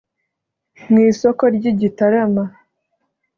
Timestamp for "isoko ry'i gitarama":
1.11-2.43